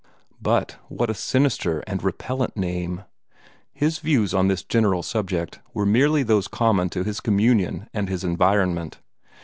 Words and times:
But 0.41 0.77
what 0.87 1.11
a 1.11 1.13
sinister 1.13 1.81
and 1.85 2.01
repellent 2.01 2.57
name! 2.57 3.03
His 3.71 3.99
views 3.99 4.33
on 4.33 4.47
this 4.47 4.63
general 4.63 5.03
subject 5.03 5.59
were 5.75 5.85
merely 5.85 6.23
those 6.23 6.47
common 6.47 6.89
to 6.89 7.03
his 7.03 7.19
communion 7.21 7.87
and 7.93 8.09
his 8.09 8.23
environment. 8.23 8.97